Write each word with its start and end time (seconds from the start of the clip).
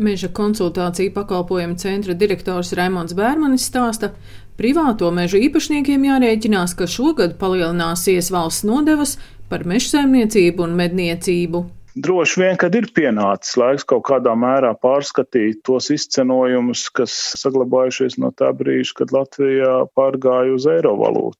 Meža 0.00 0.30
konsultāciju 0.32 1.12
pakalpojumu 1.12 1.74
centra 1.76 2.14
direktors 2.16 2.70
Raimons 2.72 3.12
Bērmanis 3.12 3.66
stāsta, 3.68 4.08
privāto 4.56 5.10
mežu 5.12 5.36
īpašniekiem 5.44 6.06
jārēķinās, 6.08 6.72
ka 6.78 6.88
šogad 6.88 7.34
palielināsies 7.42 8.30
valsts 8.32 8.64
nodevas 8.64 9.18
par 9.50 9.66
mežsaimniecību 9.68 10.64
un 10.64 10.72
medniecību. 10.78 11.62
Droši 12.00 12.40
vien, 12.40 12.56
kad 12.62 12.78
ir 12.78 12.88
pienācis 12.96 13.58
laiks 13.60 13.84
kaut 13.92 14.06
kādā 14.08 14.32
mērā 14.40 14.72
pārskatīt 14.80 15.60
tos 15.68 15.90
izcenojumus, 15.92 16.86
kas 16.96 17.18
saglabājušies 17.42 18.16
no 18.24 18.32
tā 18.32 18.54
brīža, 18.56 19.02
kad 19.02 19.12
Latvijā 19.12 19.82
pārgāja 19.98 20.56
uz 20.56 20.70
eiro 20.78 20.96
valūtu 21.02 21.36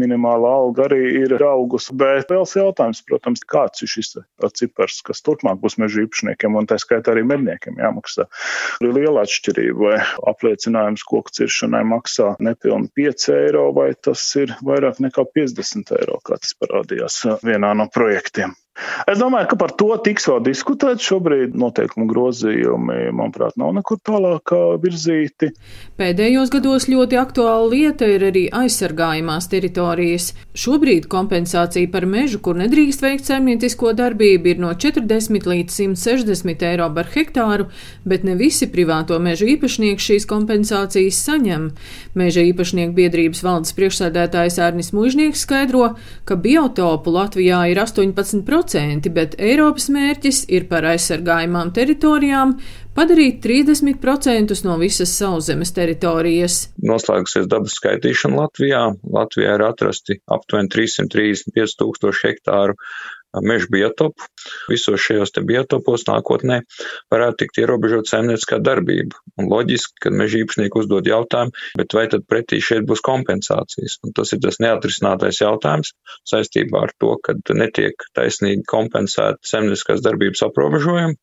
minimālā 0.00 0.50
alga 0.60 0.88
arī 0.88 1.02
ir 1.22 1.34
augusi. 1.44 1.94
Bet 1.98 2.32
liels 2.32 2.54
jautājums, 2.56 3.02
protams, 3.06 3.44
kāds 3.48 3.84
ir 3.84 3.90
šis 3.90 4.16
cipars, 4.58 5.00
kas 5.06 5.22
turpmāk 5.26 5.60
būs 5.62 5.78
meža 5.82 6.04
īpašniekiem 6.04 6.58
un 6.58 6.68
tā 6.70 6.78
skaitā 6.82 7.14
arī 7.14 7.24
medniekiem 7.28 7.78
jāmaksā. 7.82 8.26
Ir 8.84 8.94
liela 8.96 9.24
atšķirība, 9.24 9.78
vai 9.84 10.00
apliecinājums 10.32 11.06
koku 11.08 11.34
ciršanai 11.38 11.84
maksā 11.88 12.34
nepilni 12.44 12.90
5 12.96 13.30
eiro, 13.36 13.68
vai 13.76 13.92
tas 13.94 14.24
ir 14.40 14.56
vairāk 14.64 15.00
nekā 15.04 15.26
50 15.36 15.96
eiro, 16.00 16.20
kā 16.24 16.38
tas 16.40 16.56
parādījās 16.58 17.22
vienā 17.44 17.74
no 17.78 17.88
projektiem. 17.92 18.54
Es 19.06 19.20
domāju, 19.20 19.46
ka 19.52 19.56
par 19.58 19.70
to 19.78 19.92
tiks 20.02 20.26
vēl 20.26 20.40
diskutēt. 20.48 21.02
Šobrīd 21.04 21.54
noteikumu 21.58 22.08
grozījumi, 22.10 23.12
manuprāt, 23.14 23.54
nav 23.60 23.70
nekur 23.76 24.00
tālāk 24.02 24.50
virzīti. 24.82 25.52
Pēdējos 26.00 26.50
gados 26.50 26.88
ļoti 26.90 27.18
aktuāla 27.20 27.68
lieta 27.70 28.08
ir 28.10 28.24
arī 28.30 28.44
aizsargājumās 28.50 29.46
teritorijas. 29.52 30.32
Šobrīd 30.58 31.06
kompensācija 31.12 31.90
par 31.92 32.08
mežu, 32.10 32.40
kur 32.42 32.58
nedrīkst 32.58 33.04
veikt 33.04 33.30
saimniecisko 33.30 33.92
darbību, 33.94 34.50
ir 34.50 34.62
no 34.64 34.72
40 34.74 35.46
līdz 35.52 35.78
160 35.94 36.66
eiro 36.66 36.90
par 36.96 37.12
hektāru, 37.14 37.68
bet 38.02 38.26
ne 38.26 38.34
visi 38.40 38.66
privāto 38.72 39.20
mežu 39.22 39.46
īpašnieki 39.54 40.08
šīs 40.08 40.26
kompensācijas 40.30 41.22
saņem. 41.28 41.70
Meža 42.18 42.42
īpašnieku 42.50 42.96
biedrības 42.98 43.44
valdes 43.46 43.76
priekšsēdētājs 43.78 44.58
Ārnis 44.66 44.90
Mužnieks 44.96 45.46
skaidro, 45.46 45.92
ka 46.26 46.34
biotopu 46.34 47.14
Latvijā 47.14 47.64
ir 47.70 47.82
18% 47.84 48.63
bet 49.14 49.36
Eiropas 49.38 49.90
mērķis 49.92 50.44
ir 50.48 50.68
par 50.70 50.86
aizsargājumām 50.88 51.72
teritorijām 51.76 52.56
padarīt 52.94 53.40
30% 53.44 54.54
no 54.64 54.76
visas 54.78 55.12
sauszemes 55.18 55.74
teritorijas. 55.74 56.58
Noslēgusies 56.82 57.48
dabas 57.50 57.76
skaitīšana 57.80 58.38
Latvijā. 58.44 58.84
Latvijā 59.16 59.56
ir 59.58 59.66
atrasti 59.66 60.20
aptuveni 60.30 60.70
335 60.72 61.78
tūkstoši 61.80 62.28
hektāru 62.30 62.78
meža 63.42 63.70
biotopu. 63.72 64.28
Visos 64.70 65.00
šajos 65.02 65.34
biotopos 65.48 66.06
nākotnē 66.08 66.60
varētu 67.12 67.40
tikt 67.42 67.60
ierobežot 67.64 68.10
saimnieciskā 68.10 68.60
darbība. 68.62 69.18
Un 69.40 69.50
loģiski, 69.50 69.96
ka 70.04 70.12
meža 70.14 70.42
īpašnieki 70.42 70.80
uzdod 70.80 71.08
jautājumu, 71.10 71.54
bet 71.80 71.96
vai 71.96 72.06
tad 72.12 72.26
pretī 72.30 72.60
šeit 72.62 72.86
būs 72.88 73.02
kompensācijas? 73.04 73.98
Un 74.04 74.14
tas 74.16 74.34
ir 74.36 74.42
tas 74.44 74.60
neatrisinātais 74.62 75.40
jautājums 75.42 75.94
saistībā 76.30 76.86
ar 76.86 76.94
to, 77.00 77.16
ka 77.24 77.36
netiek 77.56 78.06
taisnīgi 78.14 78.66
kompensēta 78.70 79.40
saimnieciskās 79.42 80.04
darbības 80.04 80.44
aprobežojumi 80.48 81.18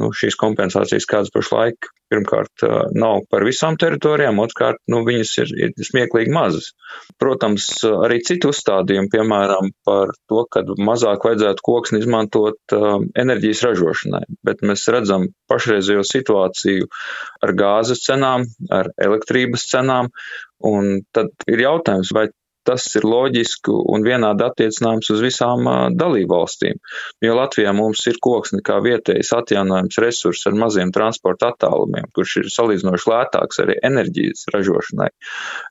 nu, 0.00 0.10
šīs 0.14 0.36
kompensācijas, 0.40 1.06
kādas 1.08 1.32
pašlaik, 1.34 1.88
pirmkārt, 2.12 2.62
nav 2.94 3.24
par 3.30 3.42
visām 3.46 3.74
teritorijām, 3.80 4.38
otrkārt, 4.42 4.78
nu, 4.92 5.00
viņas 5.06 5.32
ir, 5.42 5.52
ir 5.66 5.86
smieklīgi 5.88 6.32
mazas. 6.34 6.70
Protams, 7.22 7.66
arī 7.88 8.20
citu 8.26 8.52
uzstādījumu, 8.54 9.10
piemēram, 9.12 9.72
par 9.86 10.14
to, 10.30 10.44
ka 10.52 10.62
mazāk 10.78 11.26
vajadzētu 11.26 11.66
koksni 11.66 12.02
izmantot 12.04 12.76
enerģijas 13.18 13.64
ražošanai, 13.66 14.24
bet 14.46 14.62
mēs 14.66 14.86
redzam 14.94 15.28
pašreizējo 15.50 16.06
situāciju 16.06 16.86
ar 17.42 17.54
gāzes 17.58 18.04
cenām, 18.06 18.46
ar 18.70 18.92
elektrības 19.02 19.66
cenām, 19.72 20.12
un 20.66 21.00
tad 21.16 21.34
ir 21.50 21.66
jautājums, 21.66 22.14
vai 22.14 22.28
tas 22.66 22.86
ir 22.98 23.06
loģiski 23.06 23.74
un 23.94 24.04
vienādi 24.06 24.44
attiecināms 24.46 25.10
uz 25.14 25.22
visām 25.24 25.66
dalībvalstīm. 25.96 26.80
Jo 27.24 27.36
Latvijā 27.38 27.72
mums 27.76 28.02
ir 28.10 28.18
koksne 28.22 28.62
kā 28.66 28.78
vietējais 28.84 29.32
atjaunojums 29.36 30.00
resurss 30.02 30.48
ar 30.48 30.56
maziem 30.58 30.92
transporta 30.94 31.52
attālumiem, 31.52 32.08
kurš 32.16 32.36
ir 32.42 32.50
salīdzinoši 32.52 33.10
lētāks 33.12 33.62
arī 33.64 33.78
enerģijas 33.86 34.46
ražošanai. 34.54 35.08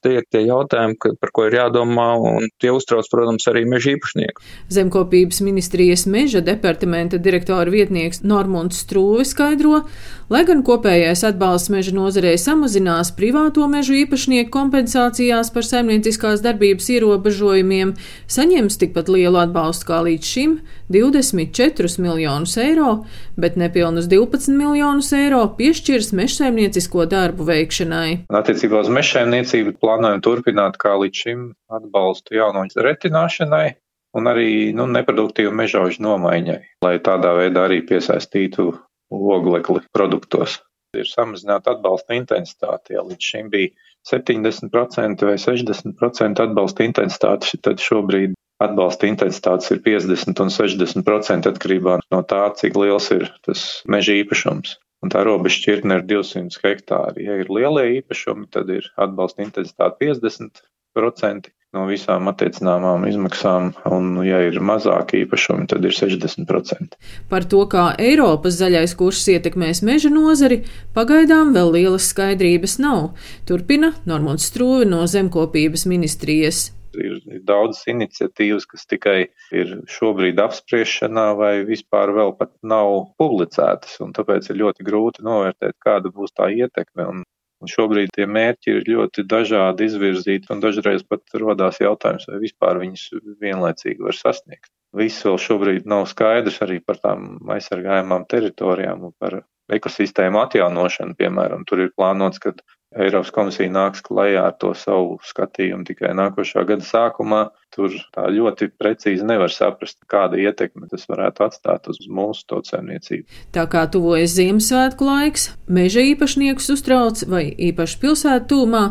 Tie 0.06 0.16
ir 0.20 0.28
tie 0.32 0.46
jautājumi, 0.46 0.98
par 1.20 1.34
ko 1.36 1.48
ir 1.50 1.58
jādomā, 1.60 2.08
un 2.20 2.50
tie 2.62 2.72
uztrauc, 2.74 3.08
protams, 3.12 3.48
arī 3.52 3.66
meža 3.70 3.96
īpašnieku. 3.96 4.44
Zemkopības 4.74 5.42
ministrijas 5.46 6.06
meža 6.10 6.42
departamenta 6.46 7.20
direktora 7.22 7.72
vietnieks 7.72 8.24
Normunds 8.26 8.82
Strūve 8.86 9.26
skaidro, 9.28 9.84
lai 10.32 10.44
gan 10.48 10.64
kopējais 10.66 11.26
atbalsts 11.28 11.72
meža 11.74 11.94
nozarei 11.96 12.36
samazinās 12.42 13.12
privāto 13.18 13.68
mežu 13.72 13.98
īpašnieku 14.02 14.52
kompensācijās 14.54 15.52
par 15.54 15.68
saimnieciskās 15.68 16.44
darbības 16.46 16.85
darbības 16.86 16.90
ierobežojumiem, 16.94 17.94
saņems 18.28 18.78
tikpat 18.78 19.10
lielu 19.10 19.38
atbalstu 19.40 19.86
kā 19.86 20.02
līdz 20.04 20.26
šim- 20.26 20.60
24 20.90 22.00
miljonus 22.00 22.58
eiro, 22.58 23.06
bet 23.38 23.56
nepilnus 23.56 24.08
12 24.08 24.56
miljonus 24.56 25.12
eiro 25.14 25.56
piešķirs 25.58 26.14
mežsaimniecisko 26.14 27.08
darbu 27.08 27.46
veikšanai. 27.46 28.28
Attiecībā 28.30 28.82
uz 28.82 28.90
mežsaimniecību 28.90 29.78
plānojam 29.80 30.22
turpināt 30.22 30.78
kā 30.78 30.96
līdz 30.98 31.16
šim 31.16 31.54
atbalstu 31.70 32.36
jauno 32.36 32.66
retināšanai 32.66 33.76
un 34.16 34.24
arī 34.24 34.74
nu, 34.74 34.86
neproduktīvu 34.88 35.52
mežaužu 35.52 36.02
nomaiņai, 36.02 36.62
lai 36.84 37.00
tādā 37.00 37.36
veidā 37.36 37.68
arī 37.68 37.82
piesaistītu 37.84 38.74
oglekli 39.12 39.82
produktos. 39.92 40.62
Ir 41.02 41.10
samazināta 41.10 41.76
atbalsta 41.76 42.16
intensitāte, 42.18 42.96
ja 42.96 43.04
līdz 43.06 43.30
šim 43.32 43.52
bija 43.54 43.74
70% 44.08 45.26
vai 45.26 45.36
60% 45.42 46.44
atbalsta 46.46 46.86
intensitāte, 46.86 47.58
tad 47.66 47.82
šobrīd 47.82 48.36
atbalsta 48.64 49.10
intensitātes 49.10 49.72
ir 49.74 49.82
50 49.86 50.42
un 50.44 50.54
60% 50.54 51.52
atkarībā 51.52 52.00
no 52.14 52.22
tā, 52.30 52.46
cik 52.60 52.78
liels 52.80 53.10
ir 53.16 53.28
tas 53.48 53.66
meža 53.90 54.16
īpašums. 54.22 54.78
Un 55.04 55.12
tā 55.14 55.26
robeža 55.28 55.60
šķirtne 55.60 56.00
ir 56.00 56.06
200 56.10 56.62
hektāri. 56.64 57.26
Ja 57.28 57.36
ir 57.42 57.52
lielie 57.52 58.00
īpašumi, 58.00 58.48
tad 58.54 58.72
ir 58.74 58.88
atbalsta 58.96 59.44
intensitāte 59.46 60.00
50% 60.02 61.52
no 61.76 61.86
visām 61.90 62.30
attiecināmām 62.32 63.06
izmaksām, 63.10 63.72
un, 63.92 64.12
ja 64.26 64.40
ir 64.48 64.60
mazāki 64.64 65.24
īpašumi, 65.26 65.68
tad 65.72 65.86
ir 65.86 65.96
60%. 65.96 66.96
Par 67.32 67.48
to, 67.52 67.66
kā 67.72 67.90
Eiropas 68.02 68.58
zaļais 68.62 68.96
kurs 69.00 69.26
ietekmēs 69.36 69.84
meža 69.86 70.12
nozari, 70.14 70.62
pagaidām 70.96 71.54
vēl 71.56 71.74
lielas 71.76 72.10
skaidrības 72.14 72.80
nav, 72.84 73.12
turpina 73.50 73.94
Normons 74.10 74.48
Strūve 74.50 74.88
no 74.90 75.04
Zemkopības 75.10 75.86
ministrijas. 75.92 76.70
Ir, 76.96 77.18
ir 77.28 77.42
daudzas 77.44 77.84
iniciatīvas, 77.92 78.64
kas 78.72 78.86
tikai 78.88 79.18
ir 79.52 79.74
šobrīd 79.92 80.40
apspriešanā 80.40 81.26
vai 81.36 81.54
vispār 81.68 82.14
vēl 82.16 82.32
pat 82.40 82.54
nav 82.64 83.12
publicētas, 83.20 83.98
un 84.06 84.16
tāpēc 84.16 84.48
ir 84.52 84.62
ļoti 84.62 84.88
grūti 84.88 85.26
novērtēt, 85.28 85.76
kāda 85.84 86.14
būs 86.16 86.32
tā 86.38 86.48
ietekme. 86.56 87.10
Un 87.12 87.26
Un 87.66 87.72
šobrīd 87.72 88.12
tie 88.14 88.28
mērķi 88.30 88.74
ir 88.76 88.84
ļoti 88.86 89.24
dažādi 89.26 89.88
izvirzīti, 89.90 90.52
un 90.54 90.60
dažreiz 90.62 91.02
pat 91.10 91.24
rodās 91.42 91.80
jautājums, 91.82 92.28
vai 92.30 92.38
vispār 92.44 92.78
viņus 92.84 93.08
vienlaicīgi 93.42 94.06
var 94.06 94.14
sasniegt. 94.14 94.70
Viss 94.96 95.26
vēl 95.26 95.40
šobrīd 95.42 95.88
nav 95.90 96.06
skaidrs 96.12 96.62
arī 96.62 96.78
par 96.86 97.02
tām 97.02 97.40
aizsargājumām 97.56 98.28
teritorijām 98.30 99.10
un 99.10 99.16
par 99.18 99.40
ekosistēmu 99.74 100.44
atjaunošanu, 100.44 101.18
piemēram. 101.18 101.66
Tur 101.66 101.88
ir 101.88 101.90
plānots, 101.98 102.38
ka 102.44 102.54
Eiropas 102.94 103.34
komisija 103.34 103.74
nāks 103.74 104.06
klajā 104.06 104.46
ar 104.52 104.54
to 104.62 104.76
savu 104.78 105.18
skatījumu 105.26 105.90
tikai 105.90 106.14
nākošā 106.22 106.68
gada 106.70 106.86
sākumā. 106.86 107.48
Tur 107.76 107.92
tā 108.16 108.30
ļoti 108.32 108.70
precīzi 108.80 109.26
nevar 109.28 109.52
saprast, 109.52 109.98
kāda 110.12 110.40
ietekme 110.40 110.88
tas 110.88 111.04
varētu 111.12 111.44
atstāt 111.44 111.90
uz 111.92 112.00
mūsu 112.08 112.46
tautsēmniecību. 112.54 113.28
Tā 113.56 113.66
kā 113.72 113.84
tuvojas 113.92 114.38
Ziemassvētku 114.38 115.10
laiks, 115.10 115.50
meža 115.68 116.06
īpašniekus 116.14 116.72
uztrauc 116.78 117.26
vai 117.28 117.50
īpaši 117.52 118.02
pilsētu 118.06 118.52
tūmā 118.54 118.86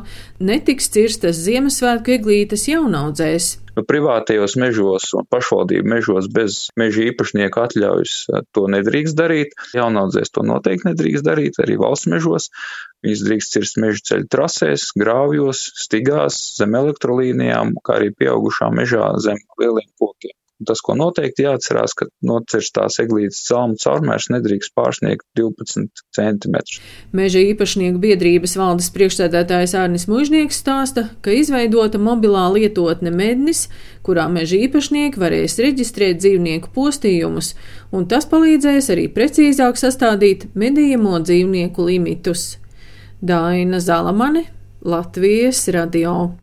netiks 0.45 0.93
cirstas 0.93 1.41
Ziemassvētku 1.47 2.19
eglītes 2.19 2.69
jaunaudzēs. 2.69 3.55
Nu, 3.75 3.83
privātajos 3.83 4.55
mežos 4.61 5.09
un 5.19 5.27
pašvaldību 5.27 5.89
mežos 5.91 6.29
bez 6.31 6.59
meža 6.79 7.09
īpašnieku 7.09 7.59
atļaujas 7.65 8.15
eh, 8.31 8.45
to 8.55 8.69
nedrīkst 8.71 9.19
darīt. 9.19 9.57
Jaunaudzēs 9.75 10.31
to 10.35 10.45
noteikti 10.47 10.93
nedrīkst 10.93 11.27
darīt, 11.27 11.59
arī 11.63 11.79
valsts 11.81 12.11
mežos. 12.13 12.51
Viņas 13.05 13.25
drīkst 13.27 13.57
cirst 13.57 13.81
meža 13.83 14.05
ceļu 14.11 14.29
trasēs, 14.31 14.87
grāvjos, 15.01 15.65
stigās, 15.83 16.39
zem 16.61 16.79
elektrolīnijām, 16.79 17.75
kā 17.85 17.99
arī 17.99 18.15
pieaugušā 18.15 18.71
mežā 18.77 19.13
zem 19.25 19.41
lieliem 19.61 19.91
kokiem. 20.01 20.37
Tas, 20.63 20.79
ko 20.87 20.95
noteikti 20.95 21.43
jāatcerās, 21.43 21.97
ka 21.99 22.07
nocirstās 22.25 23.01
eglītes 23.03 23.41
celmu 23.49 23.75
caurmērs 23.83 24.29
nedrīkst 24.31 24.71
pārsniegt 24.79 25.25
12 25.39 26.03
cm. 26.15 26.61
Meža 27.17 27.43
īpašnieku 27.43 27.99
biedrības 27.99 28.55
valdes 28.61 28.93
priekšsēdētājs 28.95 29.75
Ārnis 29.81 30.07
Mužnieks 30.11 30.61
stāsta, 30.63 31.09
ka 31.27 31.35
izveidota 31.35 31.99
mobilā 31.99 32.47
lietotne 32.55 33.11
Mednis, 33.11 33.67
kurā 34.07 34.29
meža 34.31 34.61
īpašnieki 34.69 35.21
varēs 35.21 35.59
reģistrēt 35.65 36.23
dzīvnieku 36.23 36.71
postījumus, 36.77 37.57
un 37.91 38.07
tas 38.07 38.31
palīdzēs 38.31 38.93
arī 38.95 39.09
precīzāk 39.11 39.81
sastādīt 39.81 40.53
medījamo 40.55 41.19
dzīvnieku 41.19 41.91
limitus. 41.91 42.55
Daina 43.25 43.83
Zalamane, 43.83 44.47
Latvijas 44.87 45.67
radio. 45.75 46.35